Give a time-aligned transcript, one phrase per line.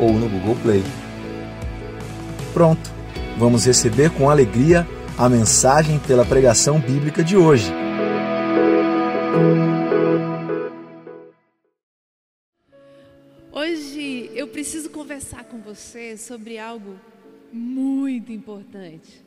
[0.00, 0.82] ou no Google Play.
[2.52, 2.90] Pronto,
[3.38, 4.86] vamos receber com alegria
[5.16, 7.70] a mensagem pela pregação bíblica de hoje.
[13.52, 16.96] Hoje eu preciso conversar com você sobre algo
[17.52, 19.22] muito importante.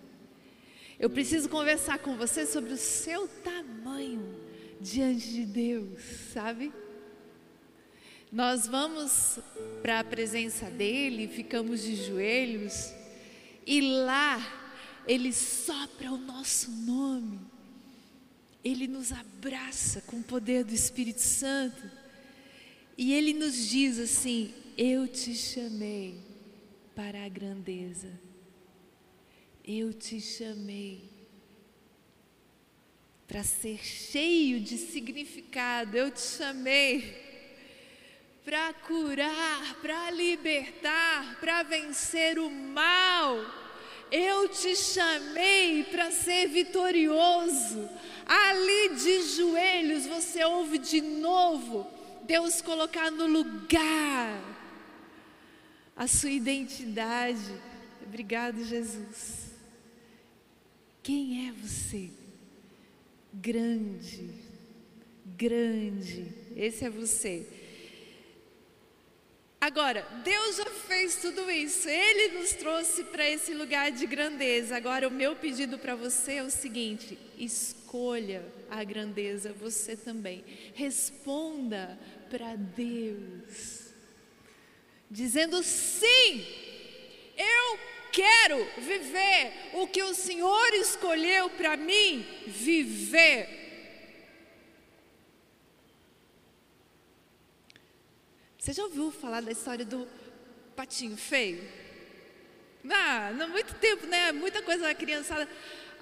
[0.99, 4.23] Eu preciso conversar com você sobre o seu tamanho
[4.81, 5.99] diante de Deus,
[6.33, 6.71] sabe?
[8.33, 9.37] Nós vamos
[9.83, 12.91] para a presença dele, ficamos de joelhos
[13.63, 14.41] e lá
[15.07, 17.39] ele sopra o nosso nome.
[18.63, 21.83] Ele nos abraça com o poder do Espírito Santo
[22.97, 26.17] e ele nos diz assim: Eu te chamei
[26.95, 28.19] para a grandeza.
[29.63, 31.03] Eu te chamei
[33.27, 35.95] para ser cheio de significado.
[35.95, 37.22] Eu te chamei
[38.43, 43.37] para curar, para libertar, para vencer o mal.
[44.11, 47.89] Eu te chamei para ser vitorioso.
[48.25, 51.87] Ali de joelhos você ouve de novo
[52.25, 54.41] Deus colocar no lugar
[55.95, 57.53] a sua identidade.
[58.05, 59.51] Obrigado, Jesus.
[61.01, 62.09] Quem é você?
[63.33, 64.29] Grande,
[65.25, 66.27] grande.
[66.55, 67.62] Esse é você.
[69.63, 74.75] Agora, Deus já fez tudo isso, Ele nos trouxe para esse lugar de grandeza.
[74.75, 80.43] Agora, o meu pedido para você é o seguinte: escolha a grandeza, você também.
[80.75, 81.97] Responda
[82.29, 83.93] para Deus,
[85.09, 86.45] dizendo sim,
[87.37, 87.79] eu
[88.11, 93.62] quero viver o que o Senhor escolheu para mim viver.
[98.63, 100.07] Você já ouviu falar da história do
[100.73, 101.61] patinho feio?
[102.89, 104.31] Ah, não muito tempo, né?
[104.31, 105.49] Muita coisa a criançada.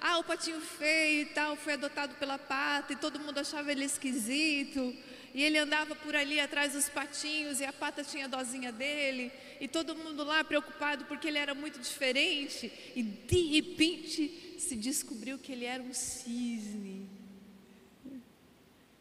[0.00, 3.84] Ah, o patinho feio e tal, foi adotado pela pata e todo mundo achava ele
[3.84, 4.96] esquisito.
[5.34, 9.32] E ele andava por ali atrás dos patinhos e a pata tinha dozinha dele.
[9.60, 12.72] E todo mundo lá preocupado porque ele era muito diferente.
[12.94, 17.10] E de repente se descobriu que ele era um cisne.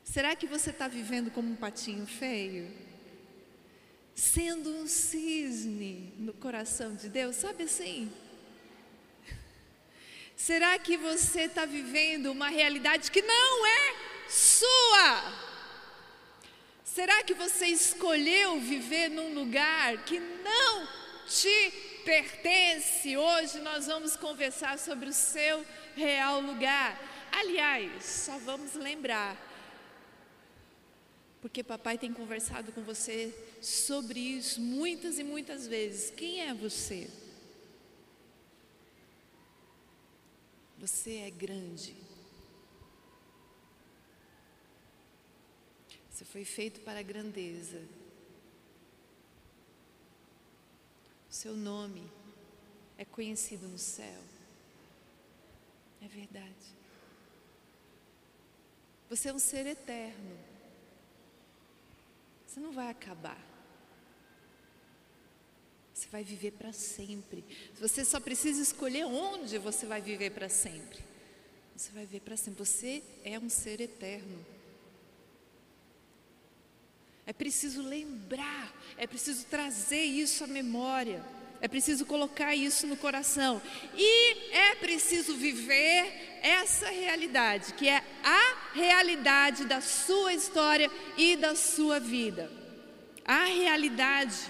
[0.04, 2.90] Será que você está vivendo como um patinho feio?
[4.22, 8.14] Sendo um cisne no coração de Deus, sabe assim?
[10.36, 13.96] Será que você está vivendo uma realidade que não é
[14.30, 15.34] sua?
[16.84, 20.88] Será que você escolheu viver num lugar que não
[21.26, 21.72] te
[22.06, 23.18] pertence?
[23.18, 25.66] Hoje nós vamos conversar sobre o seu
[25.96, 26.96] real lugar.
[27.32, 29.36] Aliás, só vamos lembrar,
[31.42, 36.12] porque papai tem conversado com você sobre isso muitas e muitas vezes.
[36.12, 37.10] Quem é você?
[40.78, 41.96] Você é grande.
[46.12, 47.82] Você foi feito para a grandeza.
[51.28, 52.08] O seu nome
[53.00, 54.22] é conhecido no céu.
[56.04, 56.76] É verdade.
[59.10, 60.51] Você é um ser eterno.
[62.52, 63.42] Você não vai acabar.
[65.94, 67.46] Você vai viver para sempre.
[67.80, 71.00] Você só precisa escolher onde você vai viver para sempre.
[71.74, 72.60] Você vai viver para sempre.
[72.60, 74.46] Você é um ser eterno.
[77.26, 81.24] É preciso lembrar, é preciso trazer isso à memória,
[81.62, 83.62] é preciso colocar isso no coração
[83.96, 91.56] e é preciso viver essa realidade, que é a realidade da sua história e da
[91.56, 92.52] sua vida.
[93.24, 94.50] A realidade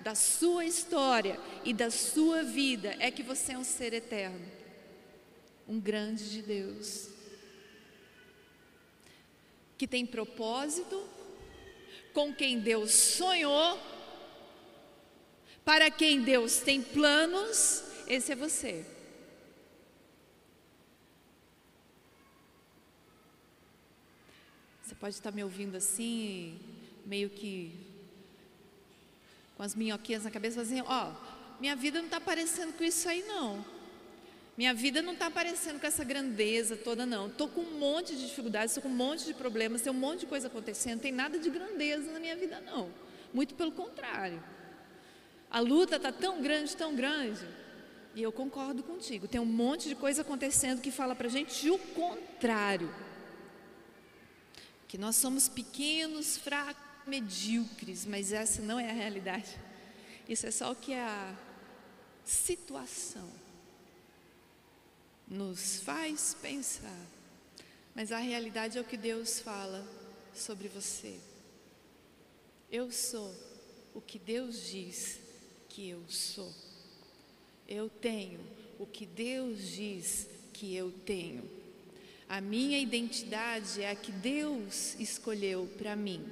[0.00, 4.46] da sua história e da sua vida é que você é um ser eterno,
[5.66, 7.08] um grande de Deus,
[9.76, 11.02] que tem propósito
[12.14, 13.95] com quem Deus sonhou,
[15.66, 18.86] para quem Deus tem planos, esse é você.
[24.80, 26.60] Você pode estar me ouvindo assim,
[27.04, 27.72] meio que
[29.56, 31.12] com as minhoquinhas na cabeça, assim: ó,
[31.58, 33.66] minha vida não está parecendo com isso aí, não.
[34.56, 37.26] Minha vida não está parecendo com essa grandeza toda, não.
[37.26, 40.20] Estou com um monte de dificuldades, estou com um monte de problemas, tem um monte
[40.20, 42.88] de coisa acontecendo, não tem nada de grandeza na minha vida, não.
[43.34, 44.40] Muito pelo contrário.
[45.50, 47.46] A luta está tão grande, tão grande.
[48.14, 49.28] E eu concordo contigo.
[49.28, 52.92] Tem um monte de coisa acontecendo que fala para a gente o contrário.
[54.88, 59.54] Que nós somos pequenos, fracos, medíocres, mas essa não é a realidade.
[60.28, 61.34] Isso é só o que a
[62.24, 63.30] situação
[65.28, 67.06] nos faz pensar.
[67.94, 69.86] Mas a realidade é o que Deus fala
[70.34, 71.18] sobre você.
[72.70, 73.34] Eu sou
[73.94, 75.25] o que Deus diz
[75.76, 76.50] que eu sou.
[77.68, 78.40] Eu tenho
[78.78, 81.42] o que Deus diz que eu tenho.
[82.26, 86.24] A minha identidade é a que Deus escolheu para mim.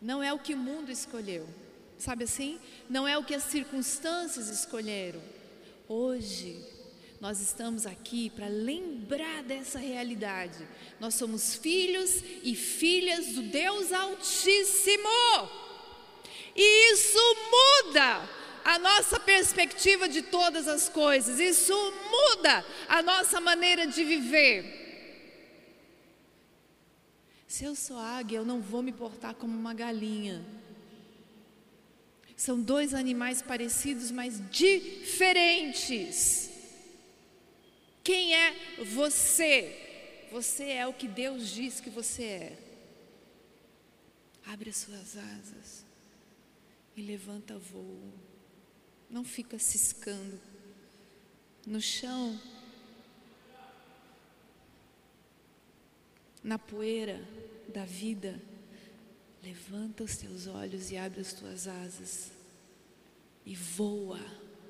[0.00, 1.46] Não é o que o mundo escolheu.
[1.98, 2.58] Sabe assim?
[2.88, 5.20] Não é o que as circunstâncias escolheram.
[5.86, 6.58] Hoje,
[7.20, 10.66] nós estamos aqui para lembrar dessa realidade.
[10.98, 15.70] Nós somos filhos e filhas do Deus Altíssimo.
[16.54, 17.18] E isso
[17.50, 18.28] muda
[18.64, 21.74] a nossa perspectiva de todas as coisas, isso
[22.10, 24.80] muda a nossa maneira de viver.
[27.46, 30.44] Se eu sou águia, eu não vou me portar como uma galinha.
[32.36, 36.50] São dois animais parecidos, mas diferentes.
[38.02, 40.28] Quem é você?
[40.32, 42.58] Você é o que Deus diz que você é.
[44.46, 45.91] Abre as suas asas
[46.96, 48.12] e levanta voo.
[49.08, 50.40] Não fica ciscando
[51.66, 52.40] no chão,
[56.42, 57.20] na poeira
[57.68, 58.40] da vida.
[59.42, 62.30] Levanta os teus olhos e abre as tuas asas
[63.44, 64.20] e voa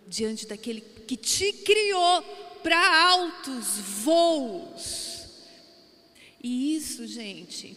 [0.06, 2.22] diante daquele que te criou
[2.62, 5.26] para altos voos.
[6.42, 7.76] E isso, gente,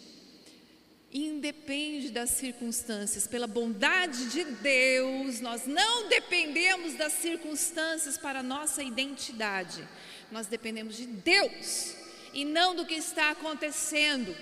[1.16, 3.26] independe das circunstâncias.
[3.26, 9.88] Pela bondade de Deus, nós não dependemos das circunstâncias para a nossa identidade.
[10.30, 11.96] Nós dependemos de Deus
[12.34, 14.36] e não do que está acontecendo.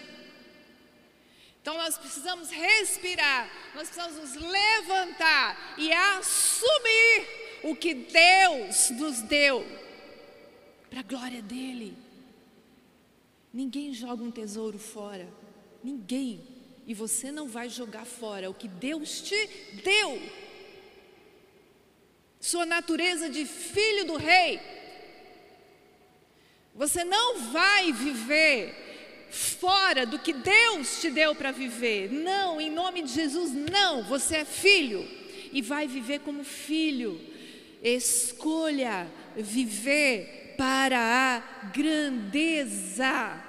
[1.62, 9.66] Então nós precisamos respirar, nós precisamos nos levantar e assumir o que Deus nos deu
[10.90, 11.96] para a glória dele.
[13.54, 15.32] Ninguém joga um tesouro fora,
[15.84, 16.53] ninguém.
[16.86, 19.50] E você não vai jogar fora o que Deus te
[19.84, 20.22] deu.
[22.40, 24.60] Sua natureza de filho do rei.
[26.76, 32.12] Você não vai viver fora do que Deus te deu para viver.
[32.12, 34.04] Não, em nome de Jesus, não.
[34.04, 35.08] Você é filho
[35.54, 37.20] e vai viver como filho.
[37.82, 43.42] Escolha viver para a grandeza.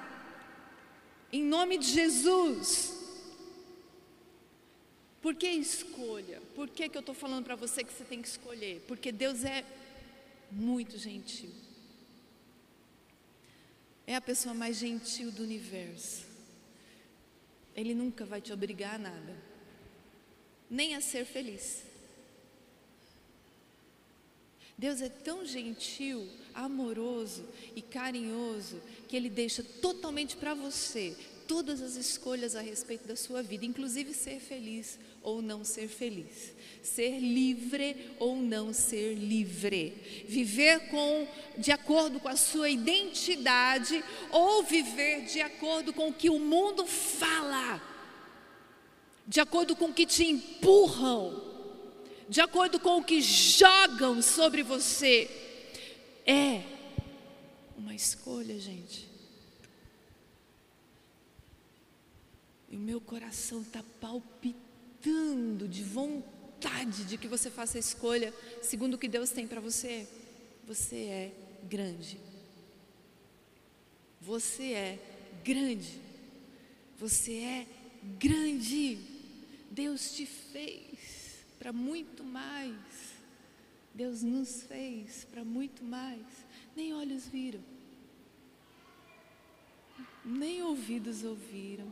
[1.33, 2.94] Em nome de Jesus.
[5.25, 6.43] Por que escolha?
[6.55, 8.85] Por que, que eu estou falando para você que você tem que escolher?
[8.87, 9.65] Porque Deus é
[10.51, 11.49] muito gentil.
[14.07, 16.27] É a pessoa mais gentil do universo.
[17.75, 19.35] Ele nunca vai te obrigar a nada,
[20.69, 21.85] nem a ser feliz.
[24.77, 28.79] Deus é tão gentil, amoroso e carinhoso
[29.09, 34.13] que Ele deixa totalmente para você todas as escolhas a respeito da sua vida, inclusive
[34.13, 41.73] ser feliz ou não ser feliz, ser livre ou não ser livre, viver com de
[41.73, 47.83] acordo com a sua identidade ou viver de acordo com o que o mundo fala,
[49.27, 51.55] de acordo com o que te empurram
[52.29, 55.31] de acordo com o que jogam sobre você.
[56.27, 56.63] É
[57.77, 59.14] uma escolha, gente.
[62.75, 68.95] E o meu coração está palpitando de vontade de que você faça a escolha segundo
[68.95, 70.09] o que Deus tem para você.
[70.67, 71.33] Você é
[71.71, 72.19] grande.
[74.21, 74.99] Você é
[75.45, 76.01] grande.
[76.99, 77.67] Você é
[78.19, 78.99] grande.
[79.71, 82.75] Deus te fez para muito mais.
[83.95, 86.27] Deus nos fez para muito mais.
[86.75, 87.63] Nem olhos viram,
[90.25, 91.87] nem ouvidos ouviram,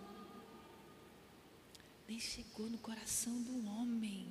[2.13, 4.29] nem chegou no coração do homem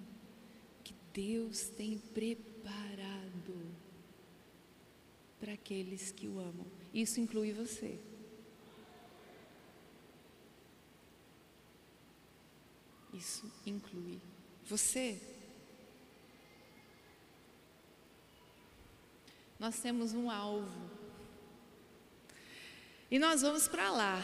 [0.84, 3.76] que Deus tem preparado
[5.40, 6.68] para aqueles que o amam.
[6.94, 8.00] Isso inclui você.
[13.12, 14.22] Isso inclui
[14.64, 15.20] você.
[19.58, 20.88] Nós temos um alvo.
[23.10, 24.22] E nós vamos para lá.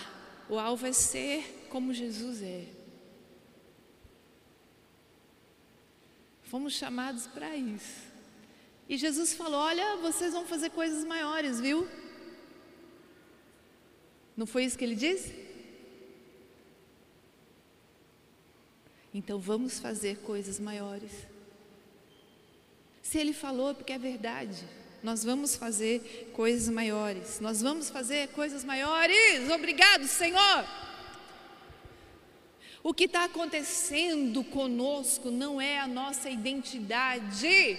[0.48, 2.77] O alvo é ser como Jesus é.
[6.50, 8.08] Fomos chamados para isso.
[8.88, 11.88] E Jesus falou: Olha, vocês vão fazer coisas maiores, viu?
[14.36, 15.36] Não foi isso que ele disse?
[19.14, 21.12] Então vamos fazer coisas maiores.
[23.02, 24.64] Se ele falou, é porque é verdade.
[25.04, 27.40] Nós vamos fazer coisas maiores.
[27.40, 29.50] Nós vamos fazer coisas maiores.
[29.50, 30.87] Obrigado, Senhor.
[32.88, 37.78] O que está acontecendo conosco não é a nossa identidade.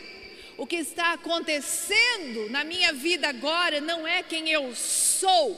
[0.58, 5.56] O que está acontecendo na minha vida agora não é quem eu sou.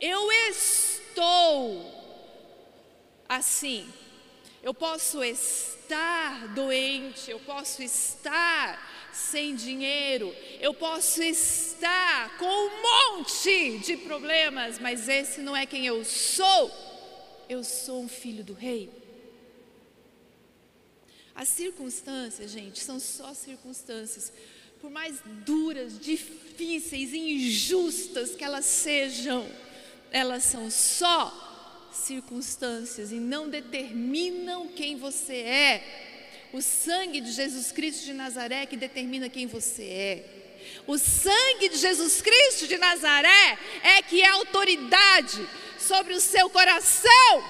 [0.00, 1.84] Eu estou
[3.28, 3.86] assim.
[4.62, 13.80] Eu posso estar doente, eu posso estar sem dinheiro, eu posso estar com um monte
[13.80, 16.89] de problemas, mas esse não é quem eu sou.
[17.50, 18.88] Eu sou um filho do rei.
[21.34, 24.32] As circunstâncias, gente, são só circunstâncias.
[24.80, 29.44] Por mais duras, difíceis, injustas que elas sejam,
[30.12, 36.48] elas são só circunstâncias e não determinam quem você é.
[36.52, 40.39] O sangue de Jesus Cristo de Nazaré que determina quem você é.
[40.86, 45.46] O sangue de Jesus Cristo de Nazaré é que é autoridade
[45.78, 47.44] sobre o seu coração.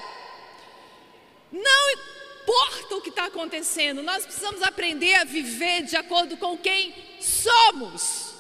[1.52, 6.94] Não importa o que está acontecendo, nós precisamos aprender a viver de acordo com quem
[7.20, 8.34] somos.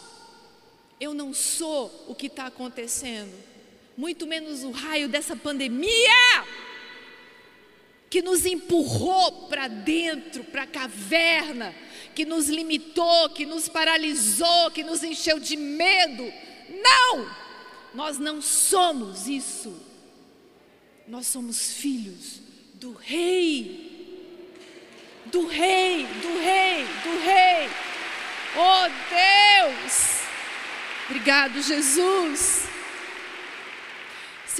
[1.00, 3.32] Eu não sou o que está acontecendo,
[3.96, 6.44] muito menos o raio dessa pandemia
[8.10, 11.72] que nos empurrou para dentro, para a caverna,
[12.14, 16.32] que nos limitou, que nos paralisou, que nos encheu de medo.
[16.68, 17.30] Não!
[17.94, 19.74] Nós não somos isso.
[21.06, 22.40] Nós somos filhos
[22.74, 23.88] do Rei.
[25.26, 27.70] Do Rei, do Rei, do Rei.
[28.56, 30.20] Oh Deus!
[31.08, 32.70] Obrigado, Jesus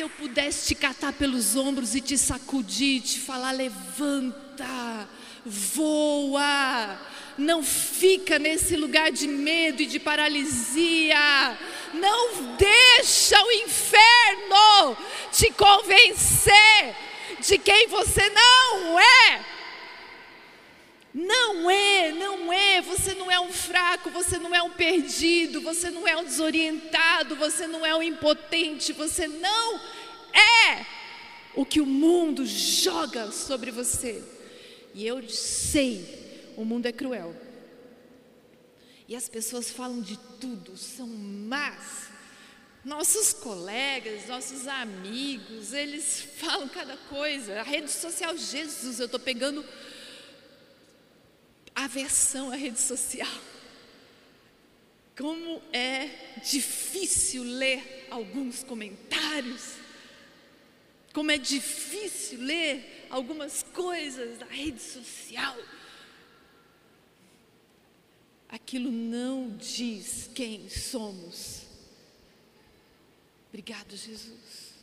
[0.01, 5.07] se eu pudesse te catar pelos ombros e te sacudir, te falar: levanta,
[5.45, 6.99] voa,
[7.41, 11.59] não fica nesse lugar de medo e de paralisia,
[11.95, 14.97] não deixa o inferno
[15.33, 16.95] te convencer
[17.41, 19.45] de quem você não é.
[21.13, 25.91] Não é, não é, você não é um fraco, você não é um perdido, você
[25.91, 29.81] não é um desorientado, você não é um impotente, você não
[30.33, 30.87] é
[31.55, 34.23] o que o mundo joga sobre você.
[34.95, 36.20] E eu sei,
[36.61, 37.35] o mundo é cruel.
[39.09, 42.11] E as pessoas falam de tudo, são más.
[42.85, 47.61] Nossos colegas, nossos amigos, eles falam cada coisa.
[47.61, 49.65] A rede social, Jesus, eu estou pegando
[51.75, 53.41] aversão à rede social.
[55.17, 59.77] Como é difícil ler alguns comentários.
[61.15, 65.57] Como é difícil ler algumas coisas da rede social.
[68.51, 71.63] Aquilo não diz quem somos.
[73.49, 74.75] Obrigado, Jesus.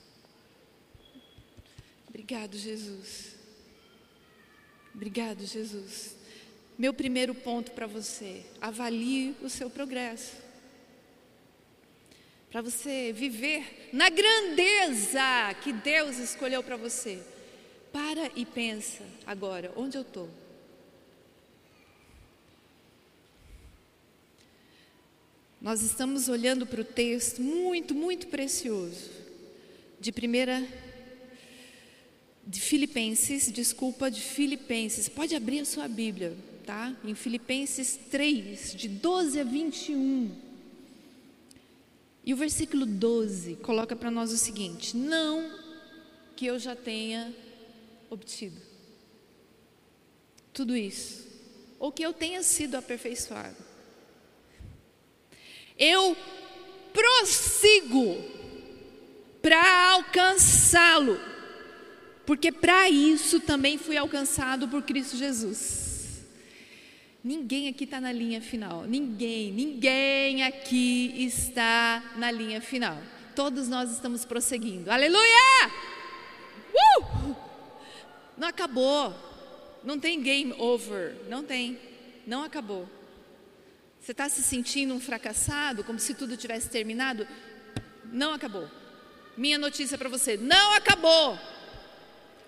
[2.07, 3.35] Obrigado, Jesus.
[4.95, 6.15] Obrigado, Jesus.
[6.77, 10.37] Meu primeiro ponto para você: avalie o seu progresso.
[12.49, 17.21] Para você viver na grandeza que Deus escolheu para você.
[17.91, 20.46] Para e pensa agora: onde eu estou?
[25.67, 29.09] Nós estamos olhando para o texto muito, muito precioso
[29.99, 30.65] de primeira
[32.45, 35.09] de Filipenses, desculpa, de Filipenses.
[35.09, 36.95] Pode abrir a sua Bíblia tá?
[37.03, 40.31] Em Filipenses 3, de 12 a 21.
[42.23, 45.51] E o versículo 12 coloca para nós o seguinte: Não
[46.37, 47.35] que eu já tenha
[48.09, 48.61] obtido
[50.53, 51.27] tudo isso,
[51.77, 53.67] ou que eu tenha sido aperfeiçoado.
[55.77, 56.17] Eu
[56.91, 58.17] prossigo
[59.41, 61.19] para alcançá-lo,
[62.25, 66.25] porque para isso também fui alcançado por Cristo Jesus.
[67.23, 68.83] Ninguém aqui está na linha final.
[68.83, 72.97] Ninguém, ninguém aqui está na linha final.
[73.35, 74.89] Todos nós estamos prosseguindo.
[74.89, 75.71] Aleluia!
[76.73, 77.35] Uh!
[78.37, 79.13] Não acabou.
[79.83, 81.15] Não tem game over.
[81.29, 81.77] Não tem.
[82.25, 82.87] Não acabou.
[84.07, 87.27] Você está se sentindo um fracassado, como se tudo tivesse terminado?
[88.05, 88.65] Não acabou.
[89.35, 91.37] Minha notícia para você: não acabou.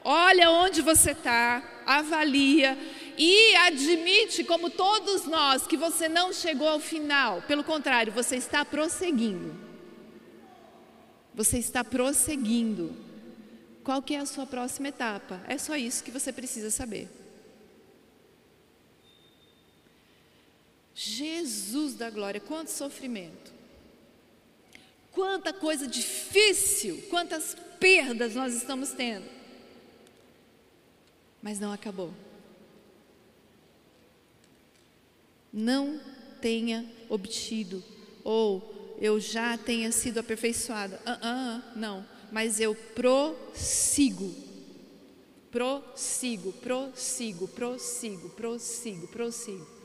[0.02, 2.78] Olha onde você está, avalia
[3.18, 7.42] e admite, como todos nós, que você não chegou ao final.
[7.42, 9.54] Pelo contrário, você está prosseguindo.
[11.36, 12.96] Você está prosseguindo.
[13.84, 15.44] Qual que é a sua próxima etapa?
[15.46, 17.10] É só isso que você precisa saber.
[21.02, 23.54] Jesus da glória, quanto sofrimento,
[25.14, 29.26] quanta coisa difícil, quantas perdas nós estamos tendo,
[31.42, 32.14] mas não acabou.
[35.54, 36.02] Não
[36.42, 37.82] tenha obtido,
[38.22, 40.98] ou eu já tenha sido aperfeiçoada.
[41.06, 44.36] Uh -uh, não, mas eu prossigo.
[45.50, 49.79] Prossigo, prossigo, prossigo, prossigo, prossigo.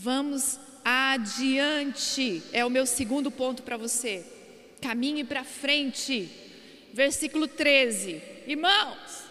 [0.00, 2.40] Vamos adiante.
[2.52, 4.24] É o meu segundo ponto para você.
[4.80, 6.30] Caminhe para frente.
[6.92, 8.22] Versículo 13.
[8.46, 9.24] Irmãos,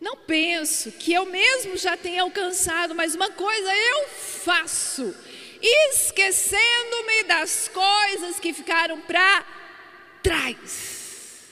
[0.00, 5.14] não penso que eu mesmo já tenha alcançado, mas uma coisa eu faço,
[5.60, 9.44] esquecendo-me das coisas que ficaram para
[10.22, 11.50] trás.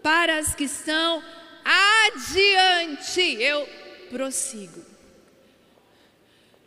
[0.04, 1.24] para as que estão
[1.64, 3.68] adiante, eu
[4.10, 4.84] prossigo.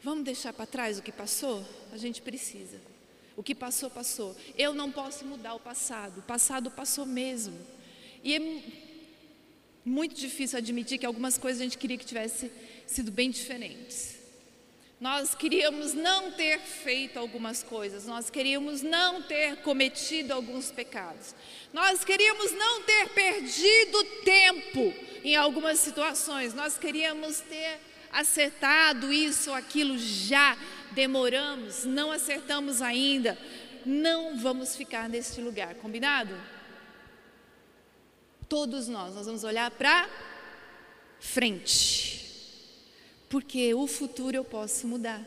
[0.03, 1.65] Vamos deixar para trás o que passou?
[1.93, 2.81] A gente precisa.
[3.37, 4.35] O que passou, passou.
[4.57, 6.21] Eu não posso mudar o passado.
[6.21, 7.59] O passado passou mesmo.
[8.25, 8.63] E é
[9.85, 12.51] muito difícil admitir que algumas coisas a gente queria que tivesse
[12.87, 14.16] sido bem diferentes.
[14.99, 21.35] Nós queríamos não ter feito algumas coisas, nós queríamos não ter cometido alguns pecados,
[21.71, 27.79] nós queríamos não ter perdido tempo em algumas situações, nós queríamos ter
[28.11, 30.57] acertado isso ou aquilo já,
[30.93, 33.37] demoramos, não acertamos ainda,
[33.85, 36.35] não vamos ficar neste lugar, combinado?
[38.49, 40.09] Todos nós, nós vamos olhar para
[41.21, 42.26] frente.
[43.29, 45.25] Porque o futuro eu posso mudar.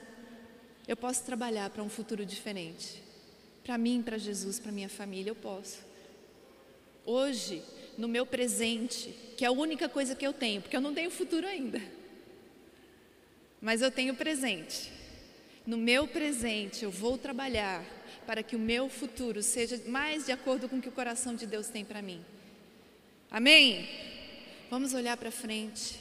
[0.87, 3.03] Eu posso trabalhar para um futuro diferente.
[3.63, 5.79] Para mim, para Jesus, para minha família, eu posso.
[7.05, 7.61] Hoje,
[7.97, 11.11] no meu presente, que é a única coisa que eu tenho, porque eu não tenho
[11.11, 11.81] futuro ainda.
[13.61, 14.91] Mas eu tenho presente.
[15.65, 17.85] No meu presente, eu vou trabalhar
[18.25, 21.45] para que o meu futuro seja mais de acordo com o que o coração de
[21.45, 22.23] Deus tem para mim.
[23.29, 23.87] Amém?
[24.69, 25.99] Vamos olhar para frente.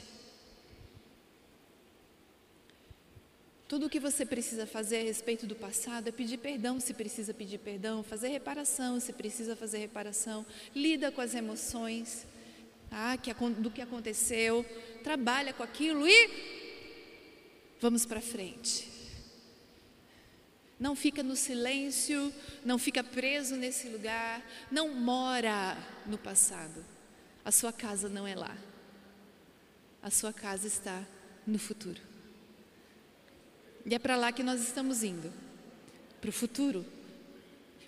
[3.69, 7.35] Tudo o que você precisa fazer a respeito do passado é pedir perdão se precisa
[7.35, 10.43] pedir perdão, fazer reparação se precisa fazer reparação,
[10.75, 12.25] lida com as emoções
[12.89, 14.65] ah, que, do que aconteceu,
[15.03, 16.29] trabalha com aquilo e
[17.79, 18.89] vamos para frente.
[20.79, 22.33] Não fica no silêncio,
[22.65, 25.77] não fica preso nesse lugar, não mora
[26.07, 26.83] no passado.
[27.45, 28.57] A sua casa não é lá.
[30.01, 31.05] A sua casa está
[31.45, 32.08] no futuro.
[33.89, 35.33] E é para lá que nós estamos indo
[36.21, 36.85] para o futuro.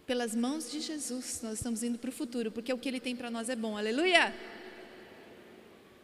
[0.08, 3.16] Pelas mãos de Jesus, nós estamos indo para o futuro, porque o que Ele tem
[3.16, 3.78] para nós é bom.
[3.78, 4.34] Aleluia!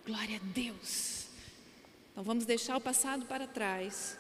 [0.05, 1.25] Glória a Deus.
[2.12, 4.19] Então vamos deixar o passado para trás.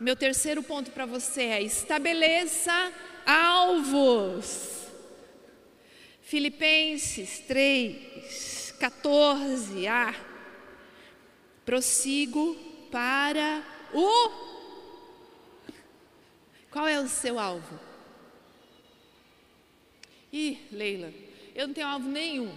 [0.00, 2.90] Meu terceiro ponto para você é: estabeleça
[3.26, 4.86] alvos.
[6.22, 10.14] Filipenses 3, 14a.
[11.66, 12.54] Prossigo
[12.90, 13.62] para
[13.92, 14.57] o
[16.70, 17.78] qual é o seu alvo?
[20.32, 21.12] Ih, Leila,
[21.54, 22.56] eu não tenho alvo nenhum.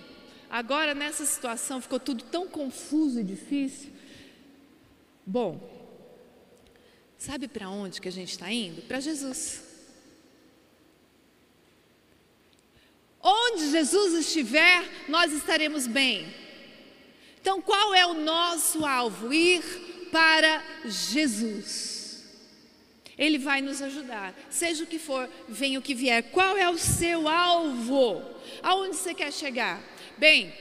[0.49, 3.91] Agora nessa situação ficou tudo tão confuso e difícil.
[5.25, 5.59] Bom,
[7.17, 8.81] sabe para onde que a gente está indo?
[8.81, 9.63] Para Jesus.
[13.21, 16.33] Onde Jesus estiver, nós estaremos bem.
[17.39, 19.33] Então, qual é o nosso alvo?
[19.33, 19.63] Ir
[20.11, 21.90] para Jesus.
[23.21, 24.33] Ele vai nos ajudar.
[24.49, 26.23] Seja o que for, venha o que vier.
[26.31, 28.19] Qual é o seu alvo?
[28.63, 29.79] Aonde você quer chegar?
[30.17, 30.51] Bem,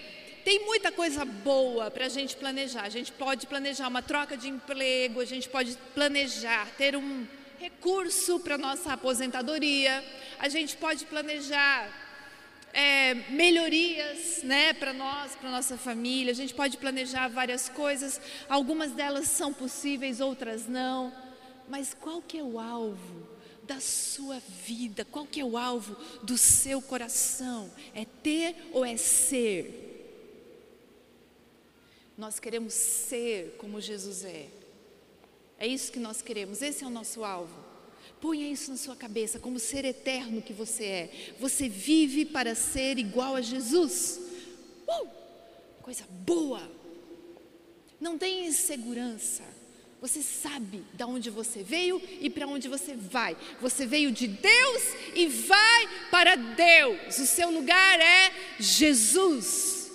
[0.45, 2.83] tem muita coisa boa para a gente planejar.
[2.83, 7.27] A gente pode planejar uma troca de emprego, a gente pode planejar ter um
[7.59, 10.05] recurso para nossa aposentadoria,
[10.39, 11.91] a gente pode planejar
[12.75, 18.21] é, melhorias né, para nós, para nossa família, a gente pode planejar várias coisas,
[18.51, 21.30] algumas delas são possíveis, outras não.
[21.71, 23.29] Mas qual que é o alvo
[23.63, 25.05] da sua vida?
[25.05, 27.71] Qual que é o alvo do seu coração?
[27.95, 29.87] É ter ou é ser?
[32.19, 34.49] Nós queremos ser como Jesus é.
[35.61, 37.55] É isso que nós queremos, esse é o nosso alvo.
[38.21, 41.35] Ponha isso na sua cabeça, como ser eterno que você é.
[41.39, 44.21] Você vive para ser igual a Jesus.
[44.89, 45.09] Uh,
[45.83, 46.69] coisa boa.
[48.01, 49.60] Não tem insegurança.
[50.01, 53.37] Você sabe de onde você veio e para onde você vai.
[53.61, 54.83] Você veio de Deus
[55.15, 57.19] e vai para Deus.
[57.19, 59.91] O seu lugar é Jesus.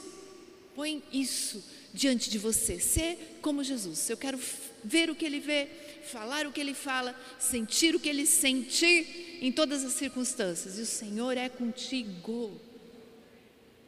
[0.76, 2.80] Põe isso diante de você.
[2.80, 4.08] Ser como Jesus.
[4.08, 4.40] Eu quero
[4.84, 5.68] ver o que ele vê,
[6.12, 10.78] falar o que ele fala, sentir o que ele sente em todas as circunstâncias.
[10.78, 12.62] E o Senhor é contigo.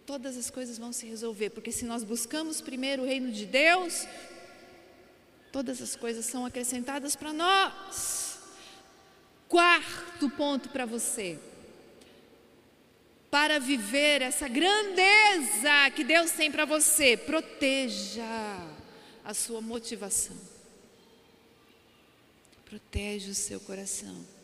[0.04, 4.08] Todas as coisas vão se resolver, porque se nós buscamos primeiro o reino de Deus,
[5.58, 8.38] Todas as coisas são acrescentadas para nós.
[9.48, 11.40] Quarto ponto para você.
[13.32, 18.22] Para viver essa grandeza que Deus tem para você, proteja
[19.26, 20.38] a sua motivação.
[22.64, 24.37] Protege o seu coração.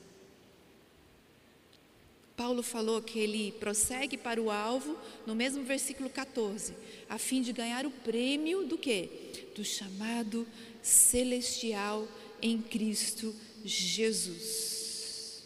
[2.36, 6.74] Paulo falou que ele prossegue para o alvo no mesmo versículo 14,
[7.08, 9.52] a fim de ganhar o prêmio do que?
[9.56, 10.48] Do chamado
[10.82, 12.08] celestial
[12.42, 15.44] em Cristo Jesus.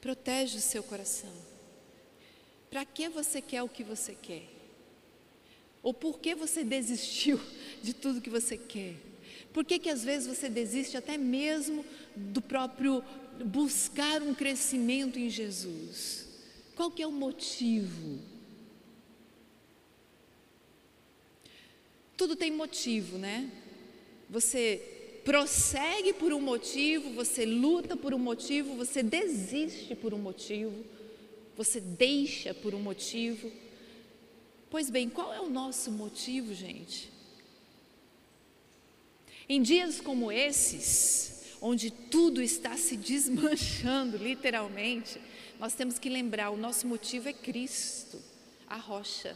[0.00, 1.32] Protege o seu coração.
[2.70, 4.44] Para que você quer o que você quer?
[5.82, 7.40] Ou por que você desistiu
[7.82, 8.94] de tudo que você quer?
[9.52, 11.84] Por que, que às vezes você desiste até mesmo
[12.16, 13.04] do próprio
[13.44, 16.26] buscar um crescimento em Jesus?
[16.74, 18.18] Qual que é o motivo?
[22.16, 23.50] Tudo tem motivo, né?
[24.28, 30.84] Você prossegue por um motivo, você luta por um motivo, você desiste por um motivo,
[31.56, 33.50] você deixa por um motivo.
[34.70, 37.10] Pois bem, qual é o nosso motivo, gente?
[39.48, 41.33] Em dias como esses,
[41.66, 45.18] onde tudo está se desmanchando, literalmente,
[45.58, 48.20] nós temos que lembrar: o nosso motivo é Cristo,
[48.68, 49.34] a rocha,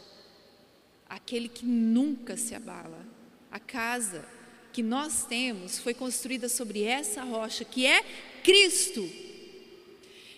[1.09, 3.03] aquele que nunca se abala,
[3.51, 4.23] a casa
[4.71, 8.03] que nós temos foi construída sobre essa rocha que é
[8.43, 9.09] Cristo.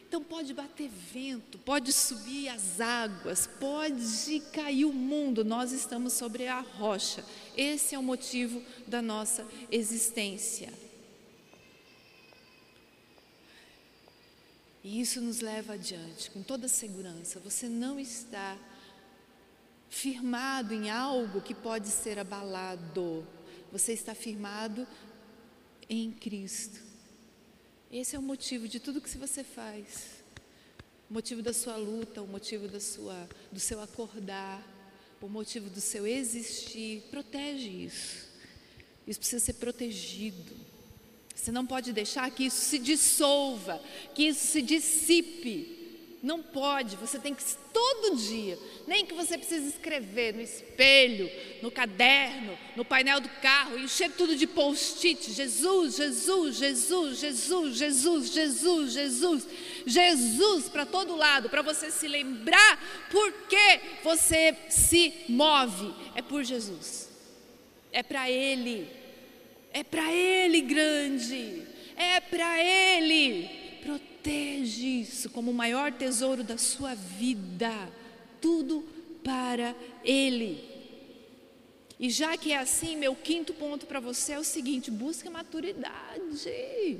[0.07, 6.47] Então pode bater vento, pode subir as águas, pode cair o mundo, nós estamos sobre
[6.47, 7.23] a rocha.
[7.55, 10.71] Esse é o motivo da nossa existência.
[14.83, 17.39] E isso nos leva adiante, com toda segurança.
[17.39, 18.57] Você não está
[19.89, 23.27] firmado em algo que pode ser abalado.
[23.71, 24.87] Você está firmado
[25.89, 26.79] em Cristo.
[27.91, 30.23] Esse é o motivo de tudo que você faz.
[31.09, 34.65] O motivo da sua luta, o motivo da sua, do seu acordar,
[35.21, 37.03] o motivo do seu existir.
[37.11, 38.29] Protege isso.
[39.05, 40.55] Isso precisa ser protegido.
[41.35, 43.81] Você não pode deixar que isso se dissolva,
[44.13, 45.79] que isso se dissipe.
[46.21, 51.27] Não pode, você tem que todo dia, nem que você precise escrever no espelho,
[51.63, 55.31] no caderno, no painel do carro, encher tudo de post-it.
[55.31, 59.47] Jesus, Jesus, Jesus, Jesus, Jesus, Jesus, Jesus,
[59.87, 65.91] Jesus para todo lado, para você se lembrar porque você se move.
[66.13, 67.09] É por Jesus,
[67.91, 69.00] é para Ele.
[69.73, 71.63] É para ele grande.
[71.95, 73.61] É para ele
[74.21, 77.73] protege isso como o maior tesouro da sua vida,
[78.39, 78.83] tudo
[79.23, 80.69] para Ele.
[81.99, 85.31] E já que é assim, meu quinto ponto para você é o seguinte: busque a
[85.31, 86.99] maturidade.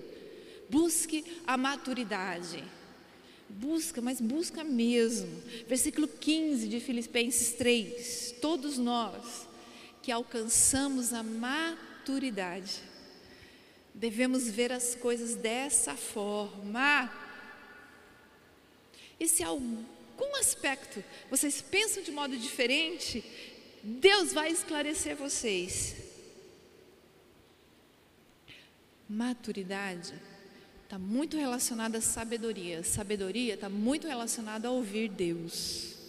[0.70, 2.64] Busque a maturidade.
[3.50, 5.42] Busca, mas busca mesmo.
[5.68, 8.36] Versículo 15 de Filipenses 3.
[8.42, 9.48] Todos nós
[10.02, 11.91] que alcançamos a maturidade
[13.94, 17.12] Devemos ver as coisas dessa forma.
[19.20, 19.86] E se algum
[20.40, 23.24] aspecto vocês pensam de modo diferente,
[23.84, 25.96] Deus vai esclarecer vocês.
[29.08, 30.14] Maturidade
[30.84, 32.84] está muito relacionada à sabedoria.
[32.84, 36.01] Sabedoria está muito relacionada a ouvir Deus.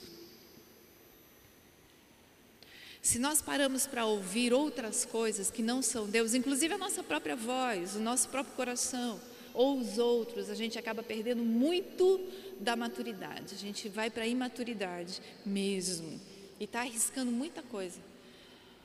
[3.02, 7.34] Se nós paramos para ouvir outras coisas que não são Deus, inclusive a nossa própria
[7.34, 9.20] voz, o nosso próprio coração,
[9.52, 12.20] ou os outros, a gente acaba perdendo muito
[12.60, 13.54] da maturidade.
[13.54, 16.20] A gente vai para a imaturidade mesmo.
[16.60, 17.98] E está arriscando muita coisa.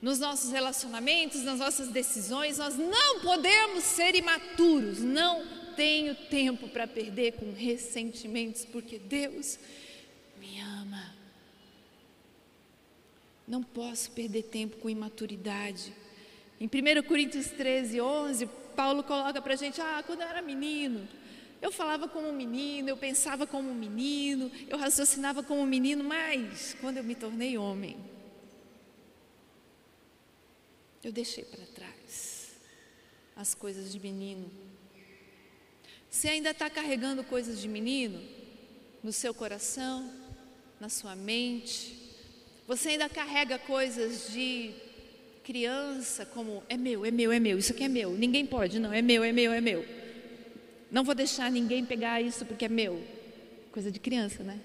[0.01, 4.97] Nos nossos relacionamentos, nas nossas decisões, nós não podemos ser imaturos.
[4.97, 9.59] Não tenho tempo para perder com ressentimentos, porque Deus
[10.39, 11.15] me ama.
[13.47, 15.93] Não posso perder tempo com imaturidade.
[16.59, 21.07] Em 1 Coríntios 13, 11, Paulo coloca para a gente: ah, quando eu era menino,
[21.61, 26.03] eu falava como um menino, eu pensava como um menino, eu raciocinava como um menino,
[26.03, 27.97] mas quando eu me tornei homem,
[31.03, 32.51] eu deixei para trás
[33.35, 34.51] as coisas de menino.
[36.09, 38.19] Você ainda está carregando coisas de menino
[39.03, 40.11] no seu coração,
[40.79, 42.06] na sua mente?
[42.67, 44.73] Você ainda carrega coisas de
[45.41, 48.91] criança, como é meu, é meu, é meu, isso aqui é meu, ninguém pode, não,
[48.91, 49.85] é meu, é meu, é meu.
[50.91, 53.01] Não vou deixar ninguém pegar isso porque é meu.
[53.71, 54.59] Coisa de criança, né?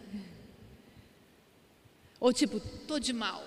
[2.19, 3.45] Ou tipo, tô de mal,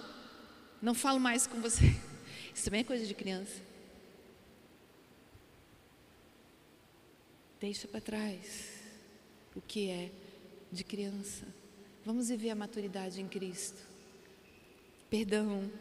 [0.82, 1.84] não falo mais com você.
[2.54, 3.62] Isso também é coisa de criança.
[7.60, 8.82] Deixa para trás
[9.54, 10.12] o que é
[10.72, 11.46] de criança.
[12.06, 13.94] Vamos viver a maturidade em Cristo.
[15.15, 15.71] Perdão.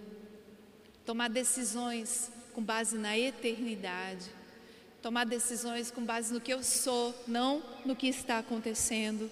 [1.04, 4.30] Tomar decisões com base na eternidade.
[5.02, 9.28] Tomar decisões com base no que eu sou, não no que está acontecendo.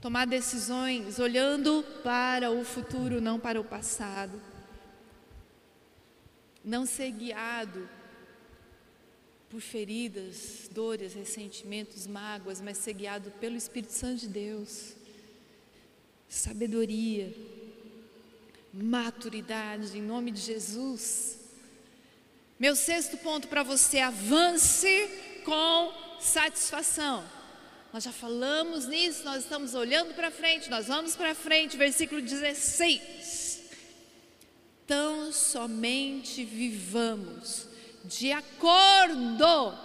[0.00, 4.42] Tomar decisões olhando para o futuro, não para o passado.
[6.64, 7.88] Não ser guiado
[9.48, 14.96] por feridas, dores, ressentimentos, mágoas, mas ser guiado pelo Espírito Santo de Deus.
[16.28, 17.32] Sabedoria,
[18.72, 21.38] maturidade, em nome de Jesus.
[22.58, 25.08] Meu sexto ponto para você: avance
[25.44, 27.24] com satisfação.
[27.92, 33.62] Nós já falamos nisso, nós estamos olhando para frente, nós vamos para frente, versículo 16.
[34.86, 37.66] Tão somente vivamos
[38.04, 39.78] de acordo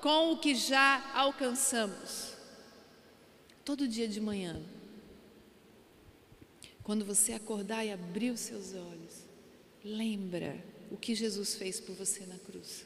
[0.00, 2.34] com o que já alcançamos.
[3.64, 4.60] Todo dia de manhã,
[6.90, 9.24] quando você acordar e abrir os seus olhos,
[9.84, 12.84] lembra o que Jesus fez por você na cruz.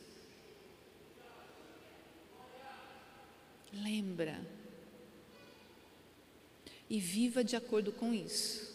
[3.73, 4.47] Lembra.
[6.91, 8.71] E viva de acordo com isso.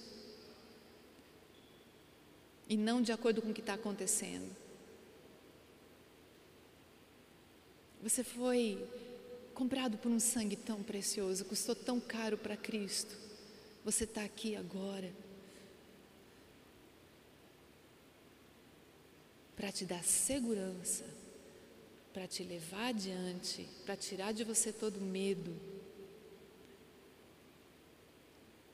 [2.67, 4.49] E não de acordo com o que está acontecendo.
[8.01, 8.83] Você foi
[9.53, 13.28] comprado por um sangue tão precioso, custou tão caro para Cristo.
[13.83, 15.11] Você está aqui agora
[19.55, 21.03] para te dar segurança,
[22.13, 25.53] para te levar adiante, para tirar de você todo medo.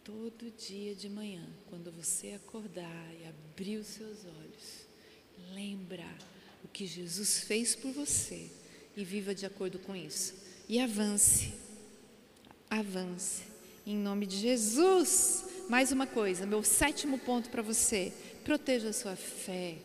[0.04, 4.86] Todo dia de manhã, quando você acordar e abrir os seus olhos,
[5.54, 6.06] lembra
[6.64, 8.52] o que Jesus fez por você
[8.96, 10.36] e viva de acordo com isso.
[10.70, 11.54] E avance,
[12.70, 13.44] avance,
[13.86, 15.46] em nome de Jesus.
[15.70, 18.12] Mais uma coisa, meu sétimo ponto para você:
[18.44, 19.76] proteja a sua fé.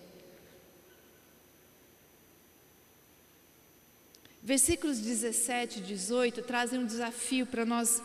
[4.42, 8.02] Versículos 17 e 18 trazem um desafio para nós.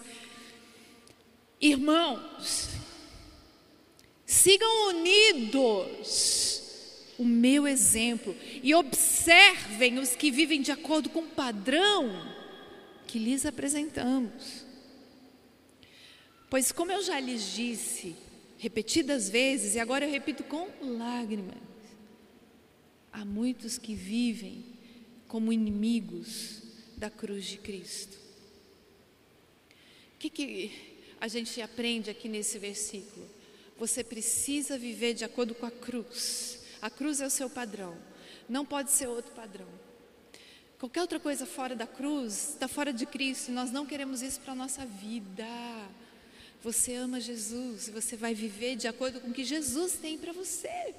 [1.61, 2.67] Irmãos,
[4.25, 6.61] sigam unidos
[7.17, 12.11] o meu exemplo e observem os que vivem de acordo com o padrão
[13.07, 14.64] que lhes apresentamos.
[16.49, 18.15] Pois, como eu já lhes disse
[18.57, 21.57] repetidas vezes, e agora eu repito com lágrimas,
[23.11, 24.65] há muitos que vivem
[25.27, 26.61] como inimigos
[26.97, 28.17] da cruz de Cristo.
[30.15, 30.71] O que, que
[31.19, 33.29] a gente aprende aqui nesse versículo?
[33.77, 37.97] Você precisa viver de acordo com a cruz a cruz é o seu padrão.
[38.47, 39.67] Não pode ser outro padrão.
[40.77, 44.39] Qualquer outra coisa fora da cruz está fora de Cristo e nós não queremos isso
[44.41, 45.47] para a nossa vida.
[46.67, 50.33] Você ama Jesus e você vai viver de acordo com o que Jesus tem para
[50.33, 50.95] você.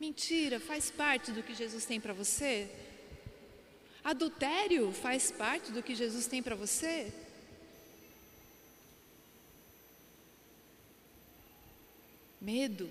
[0.00, 2.68] Mentira faz parte do que Jesus tem para você?
[4.02, 7.12] Adultério faz parte do que Jesus tem para você?
[12.42, 12.90] medo,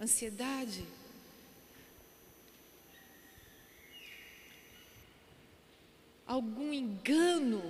[0.00, 0.84] ansiedade.
[6.24, 7.60] Algum engano,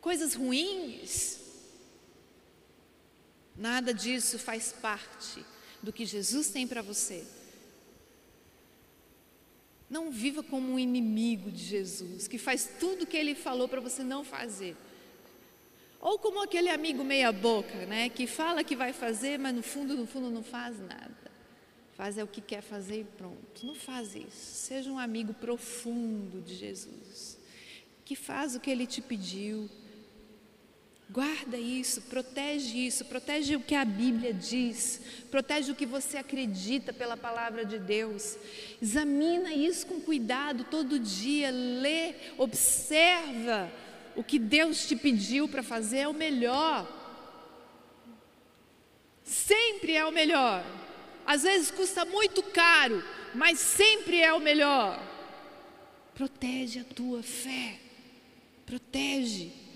[0.00, 1.38] coisas ruins.
[3.56, 5.44] Nada disso faz parte
[5.82, 7.24] do que Jesus tem para você.
[9.90, 13.80] Não viva como um inimigo de Jesus, que faz tudo o que ele falou para
[13.80, 14.76] você não fazer.
[16.00, 19.96] Ou como aquele amigo meia boca, né, que fala que vai fazer, mas no fundo,
[19.96, 21.28] no fundo não faz nada.
[21.94, 23.66] Faz é o que quer fazer e pronto.
[23.66, 24.30] Não faz isso.
[24.30, 27.36] Seja um amigo profundo de Jesus,
[28.04, 29.68] que faz o que ele te pediu.
[31.10, 36.92] Guarda isso, protege isso, protege o que a Bíblia diz, protege o que você acredita
[36.92, 38.36] pela palavra de Deus.
[38.80, 43.72] Examina isso com cuidado todo dia, lê, observa
[44.14, 46.86] o que Deus te pediu para fazer é o melhor.
[49.24, 50.62] Sempre é o melhor.
[51.24, 53.02] Às vezes custa muito caro,
[53.34, 55.02] mas sempre é o melhor.
[56.14, 57.78] Protege a tua fé.
[58.66, 59.67] Protege.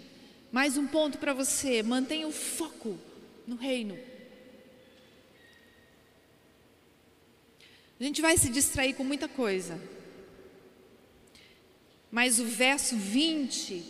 [0.52, 2.98] Mais um ponto para você: mantenha o foco
[3.46, 3.98] no reino.
[7.98, 9.80] A gente vai se distrair com muita coisa.
[12.10, 13.82] Mas o verso 20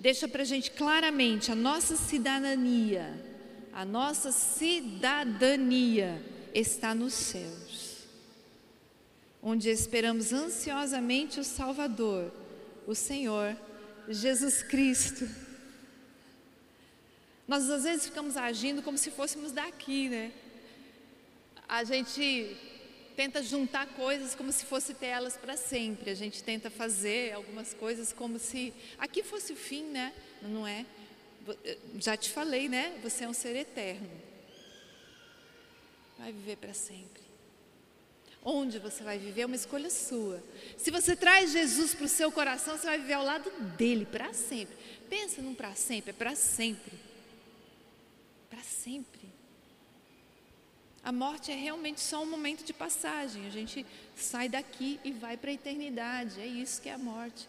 [0.00, 3.32] deixa para a gente claramente a nossa cidadania.
[3.72, 6.22] A nossa cidadania
[6.52, 8.06] está nos céus,
[9.42, 12.30] onde esperamos ansiosamente o Salvador,
[12.86, 13.56] o Senhor
[14.10, 15.26] Jesus Cristo.
[17.52, 20.32] Nós às vezes ficamos agindo como se fôssemos daqui, né?
[21.68, 22.56] A gente
[23.14, 26.08] tenta juntar coisas como se fosse ter elas para sempre.
[26.08, 30.14] A gente tenta fazer algumas coisas como se aqui fosse o fim, né?
[30.40, 30.86] Não é?
[31.66, 32.98] Eh, já te falei, né?
[33.02, 34.08] Você é um ser eterno.
[36.18, 37.22] Vai viver para sempre.
[38.42, 40.42] Onde você vai viver é uma escolha sua.
[40.78, 44.32] Se você traz Jesus para o seu coração, você vai viver ao lado dele para
[44.32, 44.74] sempre.
[45.10, 47.11] Pensa num para sempre, é para sempre
[48.52, 49.32] para sempre.
[51.02, 53.46] A morte é realmente só um momento de passagem.
[53.46, 56.38] A gente sai daqui e vai para a eternidade.
[56.38, 57.48] É isso que é a morte.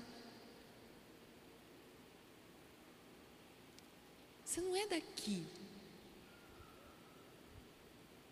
[4.45, 5.45] Você não é daqui.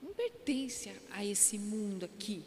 [0.01, 2.41] Não pertence a esse mundo aqui.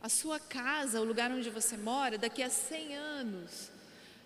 [0.00, 3.70] A sua casa, o lugar onde você mora, daqui a 100 anos,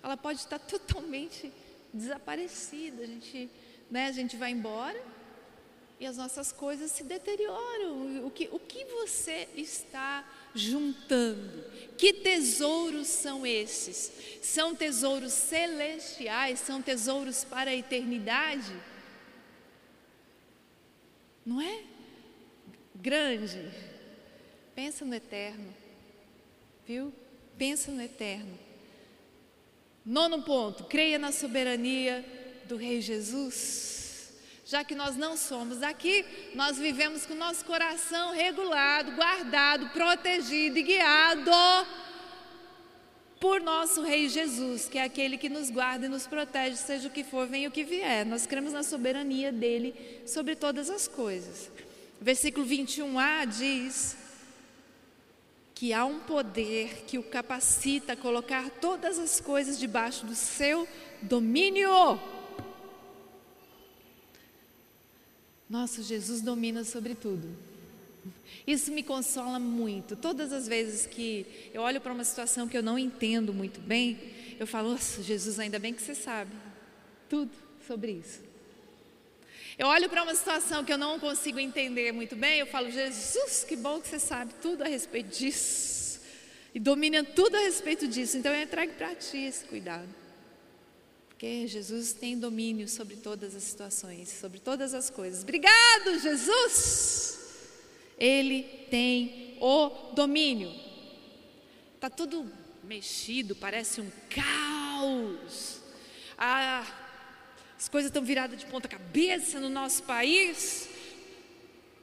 [0.02, 1.50] ela pode estar totalmente
[1.92, 3.02] desaparecida.
[3.02, 3.50] A gente
[3.90, 4.06] né?
[4.06, 5.00] A gente vai embora
[5.98, 8.26] e as nossas coisas se deterioram.
[8.26, 11.64] O que, o que você está juntando?
[11.96, 14.12] Que tesouros são esses?
[14.42, 16.60] São tesouros celestiais?
[16.60, 18.74] São tesouros para a eternidade?
[21.46, 21.82] Não é?
[22.94, 23.70] Grande.
[24.74, 25.74] Pensa no eterno.
[26.86, 27.12] Viu?
[27.56, 28.58] Pensa no eterno.
[30.04, 32.24] Nono ponto: creia na soberania
[32.66, 34.32] do Rei Jesus.
[34.66, 36.24] Já que nós não somos daqui,
[36.54, 41.50] nós vivemos com o nosso coração regulado, guardado, protegido e guiado
[43.44, 47.10] por nosso Rei Jesus, que é aquele que nos guarda e nos protege, seja o
[47.10, 48.24] que for, venha o que vier.
[48.24, 51.70] Nós cremos na soberania dele sobre todas as coisas.
[52.18, 54.16] Versículo 21a diz
[55.74, 60.88] que há um poder que o capacita a colocar todas as coisas debaixo do seu
[61.20, 61.90] domínio.
[65.68, 67.48] Nosso Jesus domina sobre tudo.
[68.66, 70.16] Isso me consola muito.
[70.16, 74.18] Todas as vezes que eu olho para uma situação que eu não entendo muito bem,
[74.58, 76.52] eu falo, Nossa, Jesus, ainda bem que você sabe
[77.28, 77.50] tudo
[77.86, 78.40] sobre isso.
[79.76, 83.64] Eu olho para uma situação que eu não consigo entender muito bem, eu falo, Jesus,
[83.68, 86.20] que bom que você sabe tudo a respeito disso.
[86.72, 88.36] E domina tudo a respeito disso.
[88.36, 90.08] Então eu entrego para ti esse cuidado.
[91.34, 95.42] Porque Jesus tem domínio sobre todas as situações, sobre todas as coisas.
[95.42, 97.38] Obrigado, Jesus!
[98.16, 100.72] Ele tem o domínio.
[101.96, 102.48] Está tudo
[102.84, 105.80] mexido, parece um caos.
[106.38, 106.86] Ah,
[107.76, 110.88] as coisas estão viradas de ponta cabeça no nosso país.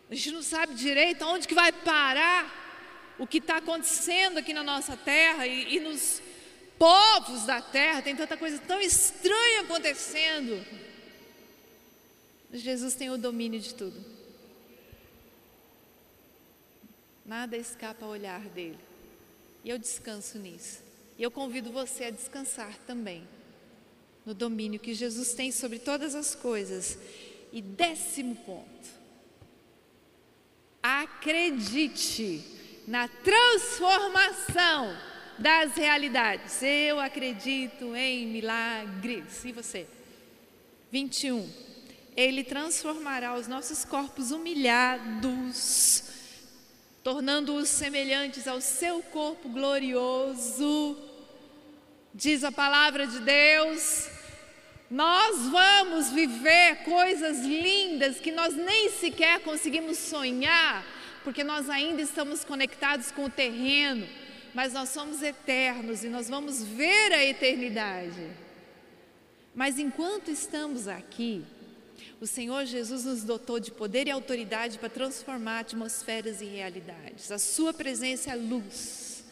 [0.10, 4.64] A gente não sabe direito aonde que vai parar o que está acontecendo aqui na
[4.64, 6.22] nossa terra e, e nos
[6.82, 10.66] povos da terra, tem tanta coisa tão estranha acontecendo.
[12.52, 14.04] Jesus tem o domínio de tudo.
[17.24, 18.80] Nada escapa ao olhar dele.
[19.64, 20.82] E eu descanso nisso.
[21.20, 23.28] E eu convido você a descansar também
[24.26, 26.98] no domínio que Jesus tem sobre todas as coisas.
[27.54, 28.90] E décimo ponto:
[30.82, 32.44] acredite
[32.88, 35.11] na transformação
[35.42, 36.62] das realidades.
[36.62, 39.44] Eu acredito em milagres.
[39.44, 39.88] E você?
[40.92, 41.50] 21.
[42.16, 46.04] Ele transformará os nossos corpos humilhados,
[47.04, 50.98] tornando-os semelhantes ao seu corpo glorioso.
[52.14, 54.10] Diz a palavra de Deus.
[54.90, 60.86] Nós vamos viver coisas lindas que nós nem sequer conseguimos sonhar,
[61.24, 64.06] porque nós ainda estamos conectados com o terreno
[64.54, 68.30] mas nós somos eternos e nós vamos ver a eternidade.
[69.54, 71.44] Mas enquanto estamos aqui,
[72.20, 77.32] o Senhor Jesus nos dotou de poder e autoridade para transformar atmosferas em realidades.
[77.32, 79.24] A Sua presença é luz.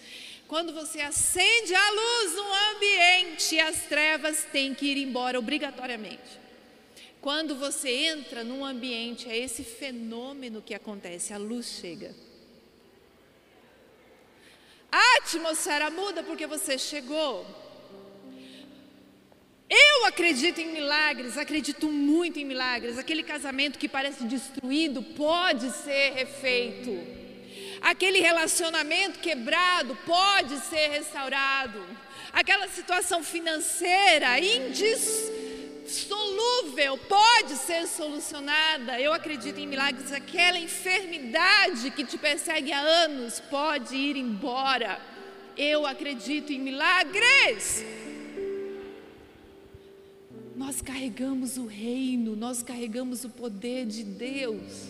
[0.47, 6.39] Quando você acende a luz no ambiente, as trevas têm que ir embora obrigatoriamente.
[7.21, 12.15] Quando você entra num ambiente, é esse fenômeno que acontece, a luz chega.
[14.91, 17.45] A atmosfera muda porque você chegou.
[19.69, 22.97] Eu acredito em milagres, acredito muito em milagres.
[22.97, 27.19] Aquele casamento que parece destruído pode ser refeito.
[27.81, 31.85] Aquele relacionamento quebrado pode ser restaurado.
[32.33, 34.39] Aquela situação financeira
[35.89, 38.99] indissolúvel pode ser solucionada.
[39.01, 40.11] Eu acredito em milagres.
[40.11, 45.01] Aquela enfermidade que te persegue há anos pode ir embora.
[45.57, 47.83] Eu acredito em milagres.
[50.55, 54.89] Nós carregamos o reino, nós carregamos o poder de Deus.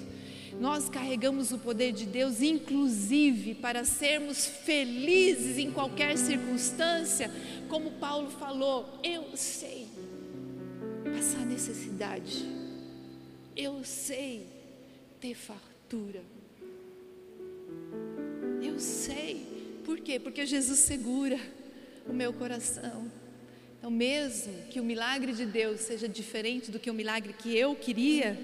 [0.59, 7.31] Nós carregamos o poder de Deus, inclusive para sermos felizes em qualquer circunstância,
[7.69, 9.88] como Paulo falou, eu sei
[11.15, 12.45] passar necessidade,
[13.55, 14.47] eu sei
[15.19, 16.21] ter fartura,
[18.61, 20.19] eu sei, por quê?
[20.19, 21.39] Porque Jesus segura
[22.07, 23.11] o meu coração.
[23.77, 27.75] Então, mesmo que o milagre de Deus seja diferente do que o milagre que eu
[27.75, 28.37] queria,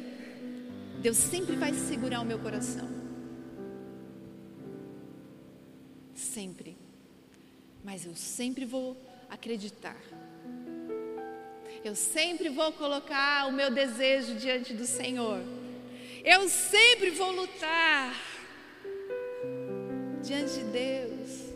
[1.02, 2.90] Deus sempre vai segurar o meu coração.
[6.14, 6.78] Sempre.
[7.84, 8.98] Mas eu sempre vou
[9.30, 10.02] acreditar.
[11.86, 15.40] Eu sempre vou colocar o meu desejo diante do Senhor.
[16.24, 18.12] Eu sempre vou lutar
[20.24, 21.54] diante de Deus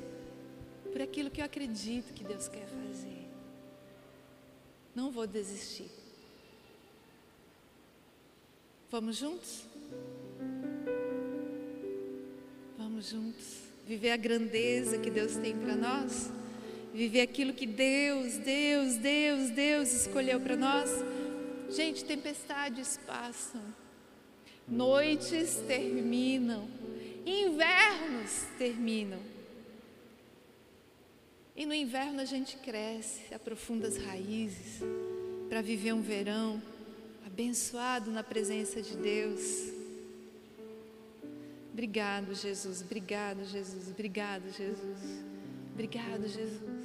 [0.91, 3.27] por aquilo que eu acredito que Deus quer fazer.
[4.93, 5.89] Não vou desistir.
[8.91, 9.63] Vamos juntos?
[12.77, 16.29] Vamos juntos viver a grandeza que Deus tem para nós?
[16.93, 20.89] Viver aquilo que Deus, Deus, Deus, Deus escolheu para nós?
[21.69, 23.61] Gente, tempestades passam,
[24.67, 26.67] noites terminam,
[27.25, 29.19] invernos terminam.
[31.55, 34.81] E no inverno a gente cresce, aprofunda as raízes
[35.49, 36.61] para viver um verão
[37.25, 39.69] abençoado na presença de Deus.
[41.71, 42.81] Obrigado, Jesus.
[42.81, 43.89] Obrigado, Jesus.
[43.89, 44.99] Obrigado, Jesus.
[45.73, 46.78] Obrigado, Jesus.